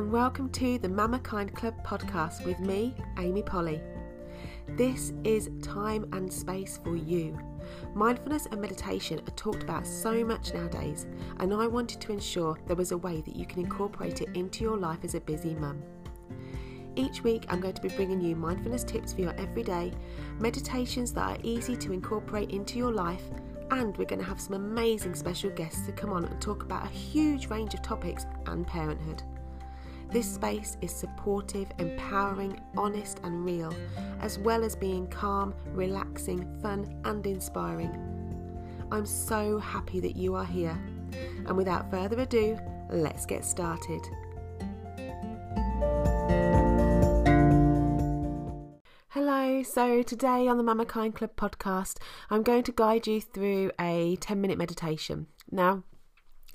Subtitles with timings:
[0.00, 3.82] and welcome to the MamaKind Club podcast with me, Amy Polly.
[4.66, 7.38] This is time and space for you.
[7.94, 11.06] Mindfulness and meditation are talked about so much nowadays,
[11.40, 14.64] and I wanted to ensure there was a way that you can incorporate it into
[14.64, 15.82] your life as a busy mum.
[16.96, 19.92] Each week, I'm going to be bringing you mindfulness tips for your everyday,
[20.38, 23.24] meditations that are easy to incorporate into your life,
[23.70, 26.86] and we're going to have some amazing special guests to come on and talk about
[26.86, 29.22] a huge range of topics and parenthood.
[30.12, 33.72] This space is supportive, empowering, honest, and real,
[34.20, 37.94] as well as being calm, relaxing, fun, and inspiring.
[38.90, 40.76] I'm so happy that you are here.
[41.46, 42.58] And without further ado,
[42.90, 44.00] let's get started.
[49.10, 51.98] Hello, so today on the MamaKind Club podcast,
[52.30, 55.28] I'm going to guide you through a 10 minute meditation.
[55.52, 55.84] Now,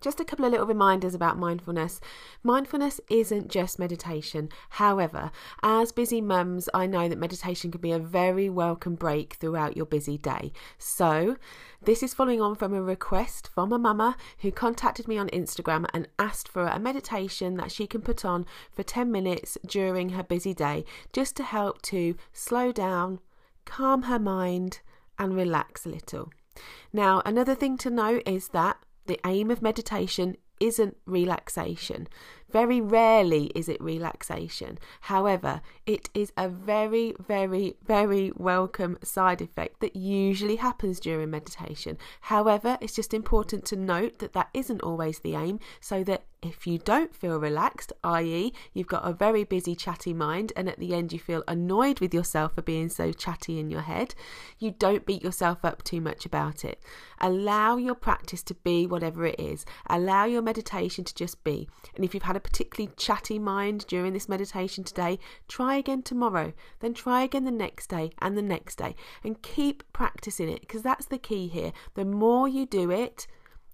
[0.00, 2.00] just a couple of little reminders about mindfulness.
[2.42, 4.48] Mindfulness isn't just meditation.
[4.70, 5.30] However,
[5.62, 9.86] as busy mums, I know that meditation can be a very welcome break throughout your
[9.86, 10.52] busy day.
[10.78, 11.36] So,
[11.82, 15.86] this is following on from a request from a mama who contacted me on Instagram
[15.94, 18.44] and asked for a meditation that she can put on
[18.74, 23.20] for 10 minutes during her busy day just to help to slow down,
[23.64, 24.80] calm her mind,
[25.18, 26.30] and relax a little.
[26.92, 28.78] Now, another thing to note is that
[29.10, 32.06] the aim of meditation isn't relaxation.
[32.50, 34.78] Very rarely is it relaxation.
[35.02, 41.96] However, it is a very, very, very welcome side effect that usually happens during meditation.
[42.22, 46.66] However, it's just important to note that that isn't always the aim, so that if
[46.66, 50.94] you don't feel relaxed, i.e., you've got a very busy, chatty mind, and at the
[50.94, 54.14] end you feel annoyed with yourself for being so chatty in your head,
[54.58, 56.80] you don't beat yourself up too much about it.
[57.20, 61.68] Allow your practice to be whatever it is, allow your meditation to just be.
[61.94, 66.52] And if you've had a particularly chatty mind during this meditation today, try again tomorrow,
[66.80, 70.82] then try again the next day and the next day, and keep practicing it because
[70.82, 71.72] that's the key here.
[71.94, 73.26] The more you do it,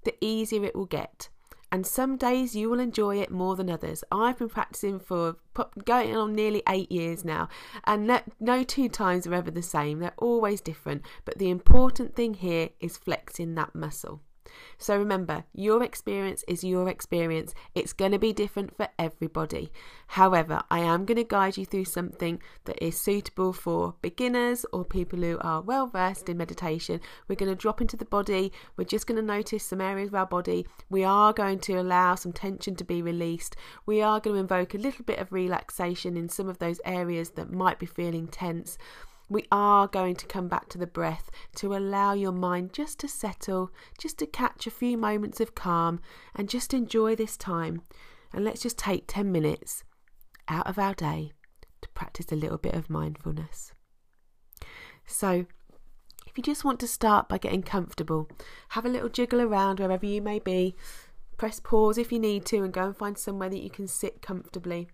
[0.05, 1.29] the easier it will get
[1.73, 4.05] and some days you will enjoy it more than others.
[4.13, 5.37] I've been practicing for
[5.85, 7.49] going on nearly eight years now,
[7.85, 9.99] and no, no, two times are ever the same.
[9.99, 14.23] They're always different, but the important thing here is flexing that muscle.
[14.79, 17.55] So remember, your experience is your experience.
[17.75, 19.73] It's going to be different for everybody.
[20.09, 24.85] However, I am going to guide you through something that is suitable for beginners or
[24.85, 27.01] people who are well versed in meditation.
[27.27, 28.53] We're going to drop into the body.
[28.77, 30.67] We're just going to notice some areas of our body.
[30.91, 33.57] We are going to allow some tension to be released.
[33.87, 37.31] We are going to invoke a little bit of relaxation in some of those areas
[37.31, 38.77] that might be feeling tense
[39.29, 43.09] we are going to come back to the breath to allow your mind just to
[43.09, 46.01] settle, just to catch a few moments of calm
[46.35, 47.83] and just enjoy this time.
[48.33, 49.83] And let's just take 10 minutes
[50.49, 51.33] out of our day
[51.83, 53.73] to practice a little bit of mindfulness.
[55.07, 55.47] So,
[56.27, 58.29] if you just want to start by getting comfortable,
[58.71, 60.75] have a little jiggle around wherever you may be.
[61.37, 64.23] Press pause if you need to and go and find somewhere that you can sit
[64.23, 64.89] comfortably.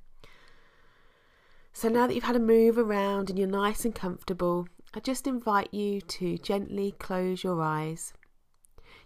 [1.73, 5.27] So now that you've had a move around and you're nice and comfortable, I just
[5.27, 8.13] invite you to gently close your eyes.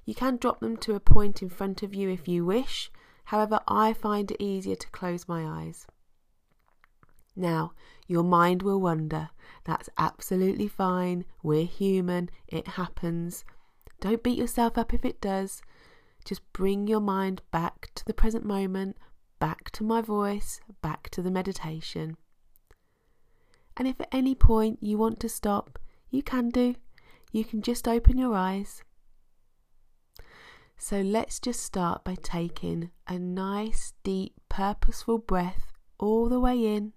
[0.04, 2.90] You can drop them to a point in front of you if you wish,
[3.26, 5.86] however, I find it easier to close my eyes.
[7.36, 7.72] Now,
[8.06, 9.30] your mind will wander.
[9.64, 11.24] That's absolutely fine.
[11.42, 12.30] We're human.
[12.48, 13.44] It happens.
[14.00, 15.62] Don't beat yourself up if it does.
[16.24, 18.96] Just bring your mind back to the present moment,
[19.38, 22.16] back to my voice, back to the meditation.
[23.76, 25.78] And if at any point you want to stop,
[26.10, 26.76] you can do.
[27.32, 28.82] You can just open your eyes.
[30.78, 36.92] So let's just start by taking a nice, deep, purposeful breath all the way in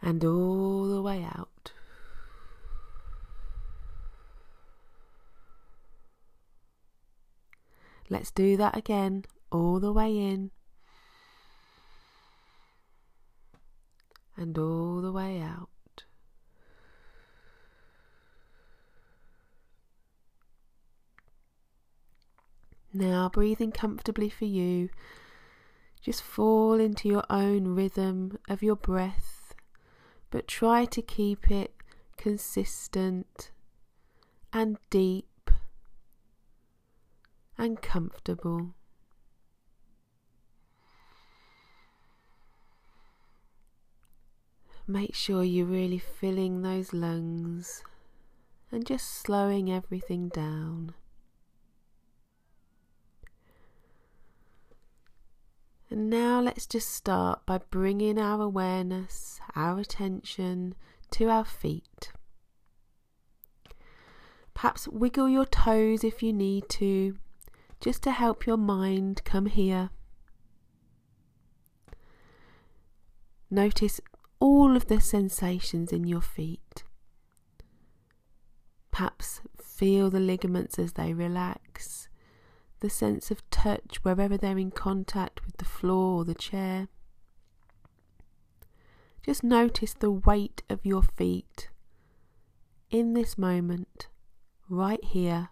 [0.00, 1.72] and all the way out.
[8.10, 10.50] Let's do that again, all the way in
[14.38, 15.68] and all the way out.
[22.92, 24.88] Now, breathing comfortably for you,
[26.00, 29.54] just fall into your own rhythm of your breath,
[30.30, 31.74] but try to keep it
[32.16, 33.50] consistent
[34.52, 35.50] and deep
[37.58, 38.74] and comfortable.
[44.90, 47.84] Make sure you're really filling those lungs
[48.72, 50.94] and just slowing everything down.
[55.90, 60.74] And now let's just start by bringing our awareness, our attention
[61.10, 62.12] to our feet.
[64.54, 67.18] Perhaps wiggle your toes if you need to,
[67.78, 69.90] just to help your mind come here.
[73.50, 74.00] Notice
[74.40, 76.84] all of the sensations in your feet.
[78.90, 82.08] Perhaps feel the ligaments as they relax,
[82.80, 86.88] the sense of touch wherever they're in contact with the floor or the chair.
[89.24, 91.68] Just notice the weight of your feet
[92.90, 94.08] in this moment,
[94.68, 95.50] right here,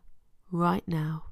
[0.51, 1.25] right now.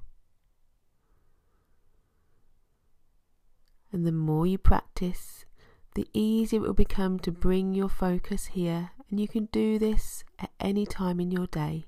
[3.90, 5.46] And the more you practice,
[5.94, 10.24] the easier it will become to bring your focus here, and you can do this
[10.38, 11.84] at any time in your day.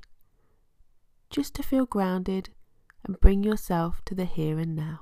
[1.29, 2.51] Just to feel grounded
[3.05, 5.01] and bring yourself to the here and now.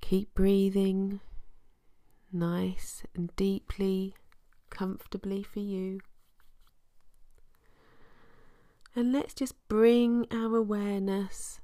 [0.00, 1.20] Keep breathing
[2.32, 4.14] nice and deeply,
[4.70, 6.00] comfortably for you.
[8.94, 11.60] And let's just bring our awareness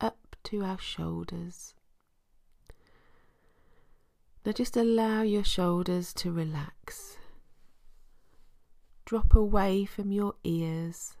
[0.00, 1.74] up to our shoulders.
[4.44, 7.16] Now just allow your shoulders to relax.
[9.06, 11.16] Drop away from your ears.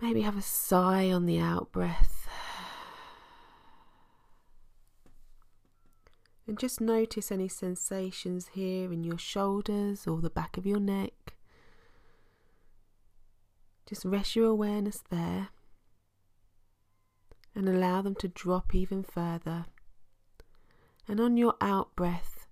[0.00, 2.26] Maybe have a sigh on the out breath.
[6.46, 11.34] And just notice any sensations here in your shoulders or the back of your neck.
[13.86, 15.48] Just rest your awareness there
[17.58, 19.66] and allow them to drop even further.
[21.08, 22.46] And on your out breath,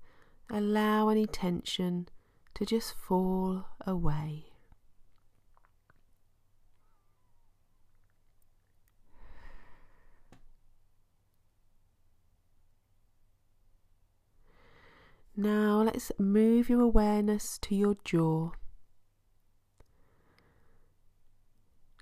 [0.50, 2.08] allow any tension
[2.54, 4.46] to just fall away.
[15.36, 18.50] Now let's move your awareness to your jaw.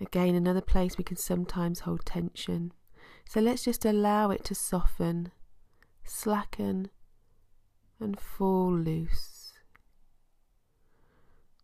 [0.00, 2.72] Again, another place we can sometimes hold tension.
[3.26, 5.32] So let's just allow it to soften,
[6.05, 6.88] slacken,
[7.99, 9.53] and fall loose.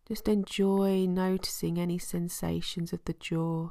[0.07, 3.69] Just enjoy noticing any sensations of the jaw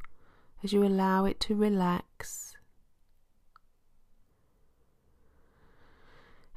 [0.63, 2.57] as you allow it to relax.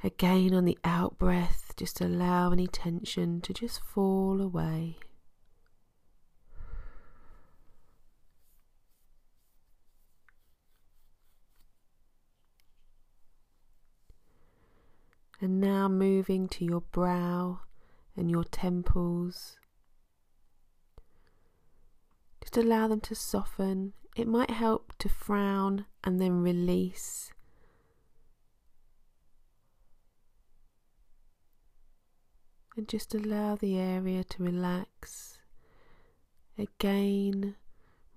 [0.02, 4.98] Again, on the out breath, just allow any tension to just fall away.
[15.44, 17.60] And now moving to your brow
[18.16, 19.58] and your temples.
[22.40, 23.92] Just allow them to soften.
[24.16, 27.30] It might help to frown and then release.
[32.74, 35.40] And just allow the area to relax.
[36.56, 37.56] Again,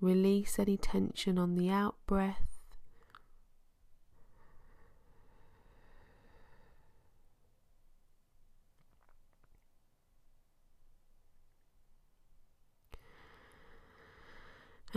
[0.00, 2.47] release any tension on the out breath.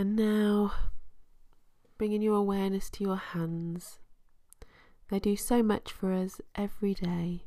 [0.01, 0.73] And now,
[1.99, 3.99] bringing your awareness to your hands.
[5.11, 7.43] They do so much for us every day.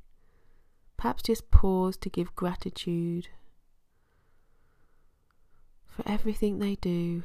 [0.96, 3.26] Perhaps just pause to give gratitude
[5.88, 7.25] for everything they do.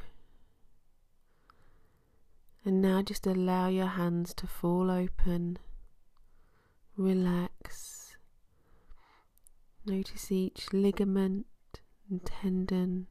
[2.66, 5.60] And now just allow your hands to fall open.
[6.98, 8.18] Relax.
[9.86, 11.46] Notice each ligament
[12.10, 13.06] and tendon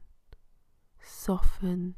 [1.01, 1.95] soften.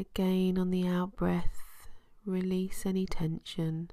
[0.00, 1.90] Again, on the out breath,
[2.24, 3.90] release any tension.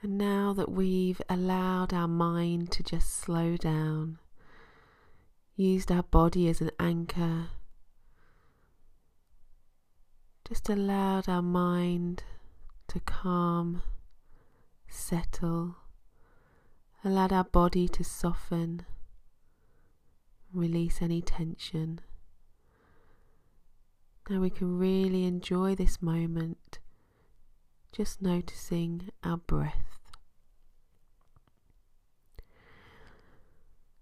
[0.00, 4.20] And now that we've allowed our mind to just slow down,
[5.54, 7.48] used our body as an anchor
[10.48, 12.22] just allowed our mind
[12.88, 13.82] to calm,
[14.88, 15.76] settle,
[17.04, 18.84] allowed our body to soften,
[20.52, 22.00] release any tension.
[24.28, 26.78] Now we can really enjoy this moment,
[27.92, 30.00] just noticing our breath.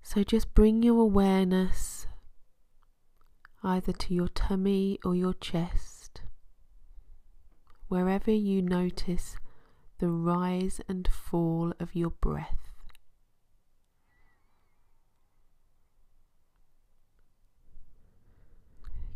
[0.03, 2.07] So just bring your awareness
[3.65, 5.92] either to your tummy or your chest
[7.93, 9.37] wherever you notice
[9.99, 12.71] the rise and fall of your breath.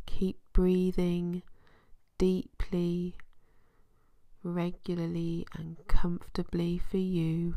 [0.05, 1.43] Keep breathing
[2.19, 3.15] deeply,
[4.43, 7.57] regularly, and comfortably for you.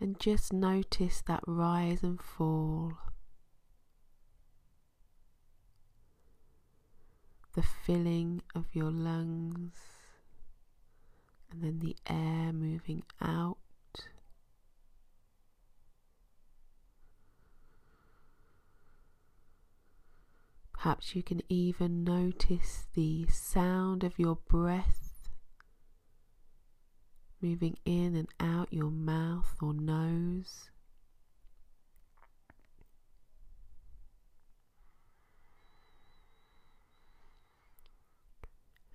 [0.00, 2.94] And just notice that rise and fall.
[7.58, 9.72] The filling of your lungs,
[11.50, 13.58] and then the air moving out
[20.72, 25.28] Perhaps you can even notice the sound of your breath
[27.42, 30.70] moving in and out your mouth or nose.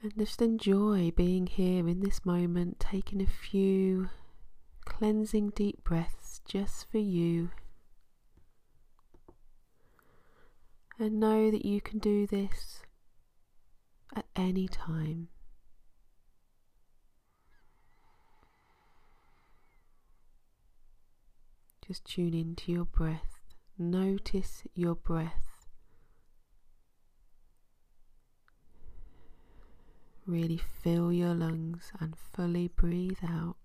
[0.03, 4.09] And just enjoy being here in this moment, taking a few
[4.85, 7.49] cleansing deep breaths just for you.
[10.99, 12.81] and know that you can do this
[14.15, 15.27] at any time.
[21.85, 23.41] Just tune into your breath.
[23.77, 25.52] Notice your breath.
[30.25, 33.57] Really fill your lungs and fully breathe out.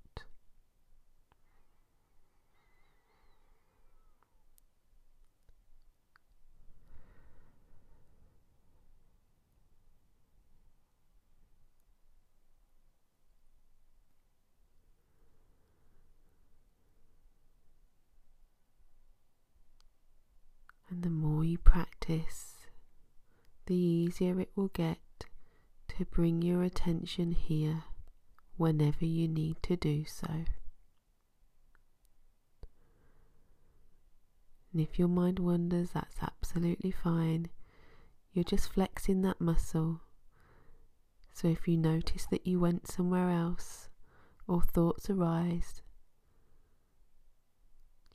[20.90, 22.56] And the more you practice,
[23.66, 24.98] the easier it will get
[25.98, 27.82] to bring your attention here
[28.56, 30.44] whenever you need to do so.
[34.72, 37.48] And if your mind wanders, that's absolutely fine.
[38.32, 40.02] You're just flexing that muscle.
[41.32, 43.88] So if you notice that you went somewhere else
[44.46, 45.82] or thoughts arise,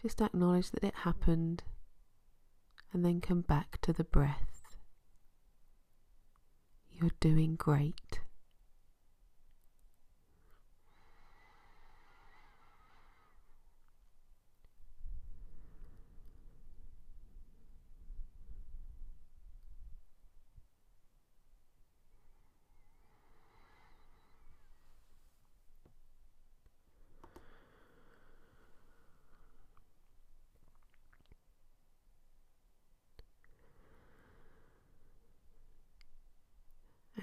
[0.01, 1.63] just acknowledge that it happened
[2.93, 4.52] and then come back to the breath.
[6.99, 8.22] You're doing great.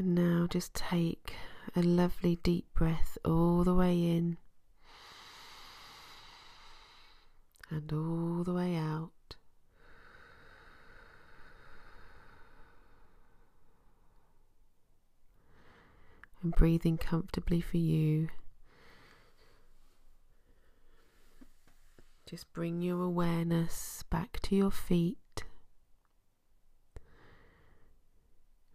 [0.00, 1.34] And now just take
[1.76, 4.38] a lovely deep breath all the way in
[7.68, 9.10] and all the way out.
[16.42, 18.30] And breathing comfortably for you.
[22.24, 25.18] Just bring your awareness back to your feet.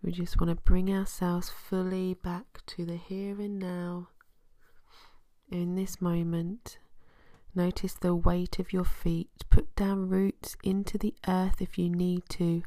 [0.02, 4.10] We just want to bring ourselves fully back to the here and now.
[5.50, 6.78] In this moment,
[7.56, 9.30] notice the weight of your feet.
[9.50, 12.64] Put down roots into the earth if you need to.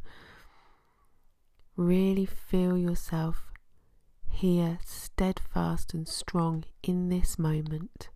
[1.77, 3.53] Really feel yourself
[4.29, 8.09] here, steadfast and strong in this moment.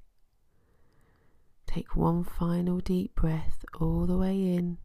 [1.67, 4.79] Take one final deep breath all the way in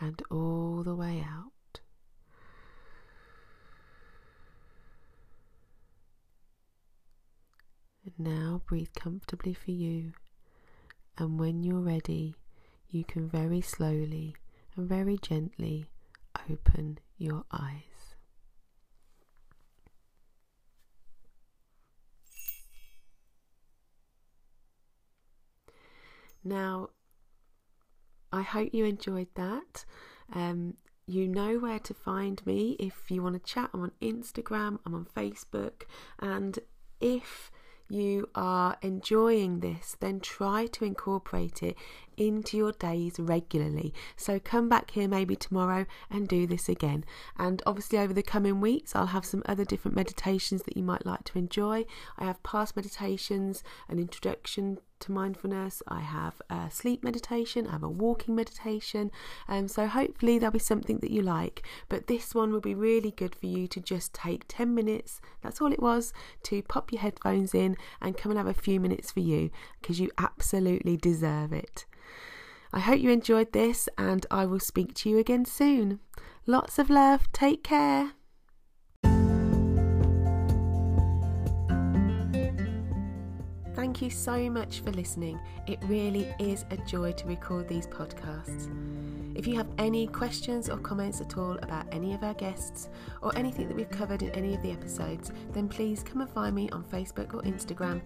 [0.00, 1.52] and all the way out.
[8.16, 10.12] Now breathe comfortably for you,
[11.16, 12.34] and when you're ready,
[12.90, 14.34] you can very slowly
[14.76, 15.86] and very gently
[16.50, 18.16] open your eyes.
[26.42, 26.90] Now,
[28.32, 29.84] I hope you enjoyed that.
[30.34, 30.74] Um,
[31.06, 33.70] you know where to find me if you want to chat.
[33.72, 35.84] I'm on Instagram, I'm on Facebook,
[36.18, 36.58] and
[37.00, 37.50] if
[37.88, 41.76] you are enjoying this, then try to incorporate it
[42.16, 43.94] into your days regularly.
[44.16, 47.04] So come back here maybe tomorrow and do this again.
[47.38, 51.06] And obviously, over the coming weeks, I'll have some other different meditations that you might
[51.06, 51.86] like to enjoy.
[52.18, 55.82] I have past meditations, an introduction to mindfulness.
[55.88, 59.10] I have a sleep meditation, I have a walking meditation.
[59.48, 61.62] Um, so hopefully there'll be something that you like.
[61.88, 65.60] But this one will be really good for you to just take 10 minutes, that's
[65.60, 66.12] all it was,
[66.44, 69.50] to pop your headphones in and come and have a few minutes for you
[69.80, 71.86] because you absolutely deserve it.
[72.72, 76.00] I hope you enjoyed this and I will speak to you again soon.
[76.46, 77.30] Lots of love.
[77.32, 78.12] Take care.
[83.98, 85.40] Thank you so much for listening.
[85.66, 88.70] It really is a joy to record these podcasts.
[89.36, 92.90] If you have any questions or comments at all about any of our guests
[93.22, 96.54] or anything that we've covered in any of the episodes, then please come and find
[96.54, 98.00] me on Facebook or Instagram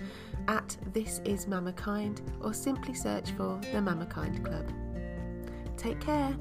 [0.49, 4.73] at This Is Mama Kind or simply search for the MamaKind Club.
[5.77, 6.35] Take care.